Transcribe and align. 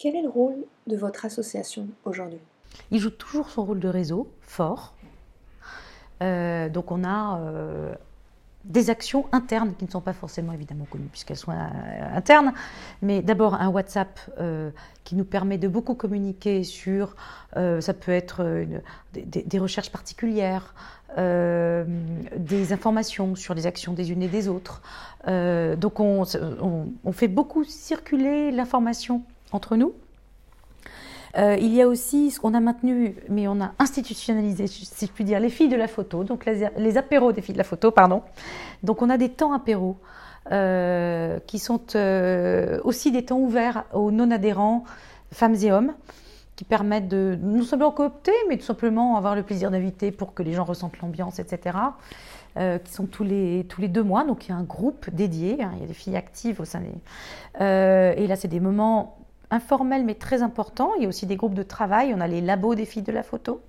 Quel 0.00 0.16
est 0.16 0.22
le 0.22 0.30
rôle 0.30 0.64
de 0.86 0.96
votre 0.96 1.26
association 1.26 1.86
aujourd'hui? 2.06 2.40
Il 2.90 3.00
joue 3.00 3.10
toujours 3.10 3.50
son 3.50 3.66
rôle 3.66 3.80
de 3.80 3.88
réseau 3.88 4.30
fort. 4.40 4.94
Euh, 6.22 6.70
donc 6.70 6.90
on 6.90 7.04
a 7.04 7.38
euh, 7.38 7.94
des 8.64 8.88
actions 8.88 9.26
internes 9.30 9.74
qui 9.78 9.84
ne 9.84 9.90
sont 9.90 10.00
pas 10.00 10.14
forcément 10.14 10.54
évidemment 10.54 10.86
connues 10.86 11.10
puisqu'elles 11.10 11.36
sont 11.36 11.52
euh, 11.52 12.16
internes, 12.16 12.54
mais 13.02 13.20
d'abord 13.20 13.52
un 13.52 13.68
WhatsApp 13.68 14.18
qui 15.04 15.16
nous 15.16 15.26
permet 15.26 15.58
de 15.58 15.68
beaucoup 15.68 15.94
communiquer 15.94 16.64
sur, 16.64 17.14
ça 17.54 17.92
peut 17.92 18.12
être 18.12 18.64
des, 19.12 19.58
recherches 19.58 19.92
particulières, 19.92 20.74
des 21.18 22.72
informations 22.72 23.34
sur 23.36 23.52
les 23.52 23.66
actions 23.66 23.92
des 23.92 24.12
unes 24.12 24.22
et 24.22 24.28
des 24.28 24.48
autres. 24.48 24.80
donc 25.26 26.00
on, 26.00 26.24
on 27.04 27.12
fait 27.12 27.28
beaucoup 27.28 27.64
circuler 27.64 28.50
l'information 28.50 29.22
entre 29.52 29.76
nous. 29.76 29.94
Euh, 31.38 31.56
il 31.60 31.72
y 31.72 31.80
a 31.80 31.86
aussi 31.86 32.30
ce 32.30 32.40
qu'on 32.40 32.54
a 32.54 32.60
maintenu, 32.60 33.14
mais 33.28 33.46
on 33.46 33.60
a 33.60 33.72
institutionnalisé, 33.78 34.66
si 34.66 35.06
je 35.06 35.12
puis 35.12 35.24
dire, 35.24 35.38
les 35.38 35.50
filles 35.50 35.68
de 35.68 35.76
la 35.76 35.86
photo, 35.86 36.24
donc 36.24 36.44
les, 36.44 36.96
apéros 36.96 37.32
des 37.32 37.40
filles 37.40 37.54
de 37.54 37.58
la 37.58 37.64
photo, 37.64 37.90
pardon. 37.90 38.22
Donc 38.82 39.02
on 39.02 39.10
a 39.10 39.16
des 39.16 39.28
temps 39.28 39.52
apéros 39.52 39.96
euh, 40.50 41.38
qui 41.46 41.58
sont 41.58 41.80
euh, 41.94 42.80
aussi 42.82 43.12
des 43.12 43.24
temps 43.24 43.38
ouverts 43.38 43.84
aux 43.92 44.10
non-adhérents, 44.10 44.84
femmes 45.32 45.54
et 45.62 45.70
hommes, 45.70 45.94
qui 46.56 46.64
permettent 46.64 47.08
de 47.08 47.38
non 47.40 47.62
seulement 47.62 47.92
coopter, 47.92 48.32
mais 48.48 48.56
tout 48.56 48.64
simplement 48.64 49.16
avoir 49.16 49.36
le 49.36 49.44
plaisir 49.44 49.70
d'inviter 49.70 50.10
pour 50.10 50.34
que 50.34 50.42
les 50.42 50.52
gens 50.52 50.64
ressentent 50.64 51.00
l'ambiance, 51.00 51.38
etc. 51.38 51.78
qui 52.56 52.92
sont 52.92 53.06
tous 53.06 53.22
les, 53.22 53.64
tous 53.68 53.80
les 53.80 53.88
deux 53.88 54.02
mois. 54.02 54.24
Donc 54.24 54.46
il 54.46 54.50
y 54.50 54.52
a 54.52 54.56
un 54.56 54.64
groupe 54.64 55.08
dédié, 55.10 55.62
hein, 55.62 55.70
il 55.76 55.80
y 55.80 55.84
a 55.84 55.86
des 55.86 55.94
filles 55.94 56.16
actives 56.16 56.60
au 56.60 56.64
sein 56.64 56.80
des... 56.80 57.64
et 57.64 58.26
là, 58.26 58.36
c'est 58.36 58.48
des 58.48 58.60
moments 58.60 59.19
informel 59.50 60.04
mais 60.04 60.14
très 60.14 60.42
important. 60.42 60.92
Il 60.96 61.02
y 61.02 61.06
a 61.06 61.08
aussi 61.08 61.26
des 61.26 61.36
groupes 61.36 61.54
de 61.54 61.62
travail. 61.62 62.12
On 62.14 62.20
a 62.20 62.26
les 62.26 62.40
labos 62.40 62.74
des 62.74 62.84
filles 62.84 63.02
de 63.02 63.12
la 63.12 63.22
photo, 63.22 63.60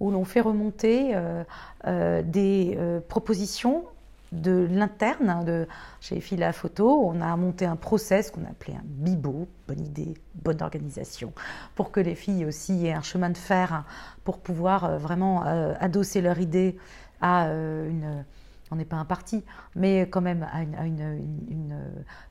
où 0.00 0.10
l'on 0.10 0.24
fait 0.24 0.40
remonter 0.40 1.12
euh, 1.14 1.44
euh, 1.86 2.22
des 2.22 2.76
euh, 2.78 3.00
propositions 3.00 3.84
de 4.32 4.66
l'interne 4.70 5.28
hein, 5.28 5.44
de 5.44 5.68
chez 6.00 6.14
les 6.14 6.20
filles 6.22 6.38
de 6.38 6.42
la 6.42 6.54
photo. 6.54 7.02
On 7.04 7.20
a 7.20 7.36
monté 7.36 7.66
un 7.66 7.76
process 7.76 8.30
qu'on 8.30 8.44
a 8.44 8.48
appelé 8.48 8.74
un 8.74 8.84
bibo, 8.84 9.46
bonne 9.68 9.84
idée, 9.84 10.14
bonne 10.34 10.62
organisation, 10.62 11.34
pour 11.74 11.90
que 11.90 12.00
les 12.00 12.14
filles 12.14 12.46
aussi 12.46 12.86
aient 12.86 12.94
un 12.94 13.02
chemin 13.02 13.28
de 13.28 13.36
fer 13.36 13.84
pour 14.24 14.38
pouvoir 14.38 14.98
vraiment 14.98 15.42
adosser 15.80 16.22
leur 16.22 16.38
idée 16.38 16.78
à 17.20 17.48
une 17.48 18.24
on 18.72 18.76
n'est 18.76 18.86
pas 18.86 18.96
un 18.96 19.04
parti, 19.04 19.44
mais 19.76 20.02
quand 20.02 20.22
même 20.22 20.48
à 20.52 20.62
une, 20.62 21.76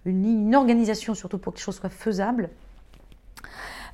une, 0.06 0.56
organisation, 0.56 1.14
surtout 1.14 1.38
pour 1.38 1.54
que 1.54 1.60
les 1.60 1.64
choses 1.64 1.78
soient 1.78 1.90
faisables. 1.90 2.50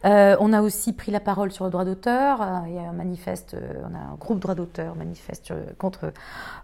Euh, 0.05 0.37
on 0.39 0.53
a 0.53 0.61
aussi 0.61 0.93
pris 0.93 1.11
la 1.11 1.19
parole 1.19 1.51
sur 1.51 1.65
le 1.65 1.71
droit 1.71 1.83
d'auteur. 1.85 2.41
Euh, 2.41 2.59
il 2.67 2.75
y 2.75 2.77
a 2.77 2.83
un 2.83 2.93
manifeste, 2.93 3.55
euh, 3.55 3.81
on 3.89 3.95
a 3.95 3.97
un 3.97 4.15
groupe 4.15 4.39
droit 4.39 4.55
d'auteur 4.55 4.95
manifeste 4.95 5.53
contre, 5.77 6.13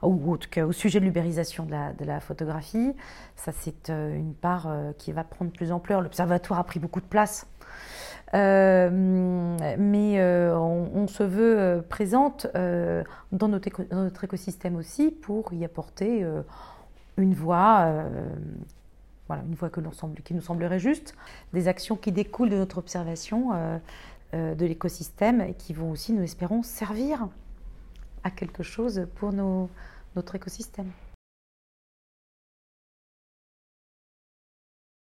ou 0.01 0.35
en 0.35 0.61
au 0.61 0.71
sujet 0.71 0.99
de 0.99 1.05
l'ubérisation 1.05 1.65
de 1.65 2.05
la, 2.05 2.19
photographie. 2.19 2.93
Ça, 3.35 3.51
c'est 3.51 3.89
une 3.89 4.33
part 4.33 4.69
qui 4.97 5.11
va 5.11 5.23
prendre 5.23 5.51
plus 5.51 5.71
ampleur. 5.71 6.01
L'observatoire 6.01 6.59
a 6.59 6.63
pris 6.63 6.79
beaucoup 6.79 7.01
de 7.01 7.05
place. 7.05 7.47
Mais 8.33 10.21
on, 10.53 11.07
se 11.07 11.23
veut 11.23 11.83
présente 11.87 12.47
dans 12.53 13.47
notre, 13.47 14.23
écosystème 14.23 14.75
aussi 14.75 15.11
pour 15.11 15.53
y 15.53 15.63
apporter 15.63 16.25
une 17.17 17.33
voix 17.33 18.05
voilà, 19.27 19.43
une 19.43 19.55
voie 19.55 19.69
que 19.69 19.81
qui 20.23 20.33
nous 20.33 20.41
semblerait 20.41 20.79
juste, 20.79 21.15
des 21.53 21.67
actions 21.67 21.95
qui 21.95 22.11
découlent 22.11 22.49
de 22.49 22.57
notre 22.57 22.77
observation 22.77 23.53
euh, 23.53 23.77
euh, 24.33 24.55
de 24.55 24.65
l'écosystème 24.65 25.41
et 25.41 25.53
qui 25.53 25.73
vont 25.73 25.91
aussi, 25.91 26.13
nous 26.13 26.23
espérons, 26.23 26.63
servir 26.63 27.27
à 28.23 28.31
quelque 28.31 28.63
chose 28.63 29.07
pour 29.15 29.31
notre 29.33 30.35
écosystème. 30.35 30.89